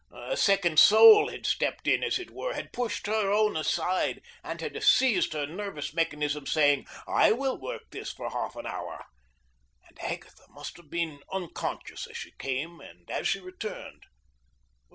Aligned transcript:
A 0.11 0.35
second 0.35 0.79
soul 0.79 1.27
had 1.29 1.45
stepped 1.45 1.87
in, 1.87 2.03
as 2.03 2.17
it 2.17 2.31
were, 2.31 2.55
had 2.55 2.73
pushed 2.73 3.05
her 3.05 3.31
own 3.31 3.55
aside, 3.55 4.23
and 4.43 4.59
had 4.59 4.81
seized 4.81 5.33
her 5.33 5.45
nervous 5.45 5.93
mechanism, 5.93 6.47
saying: 6.47 6.87
"I 7.07 7.33
will 7.33 7.55
work 7.55 7.83
this 7.91 8.11
for 8.11 8.27
half 8.31 8.55
an 8.55 8.65
hour." 8.65 9.05
And 9.87 9.99
Agatha 10.01 10.45
must 10.49 10.77
have 10.77 10.89
been 10.89 11.19
unconscious 11.31 12.07
as 12.07 12.17
she 12.17 12.31
came 12.39 12.79
and 12.79 13.11
as 13.11 13.27
she 13.27 13.41
returned. 13.41 14.05